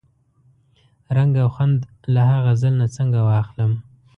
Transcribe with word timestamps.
رنګ 1.15 1.33
او 1.43 1.49
خوند 1.55 1.77
له 2.13 2.21
ها 2.29 2.37
غزل 2.45 2.73
نه 2.81 2.87
څنګه 2.95 3.19
واخلم؟ 3.29 3.71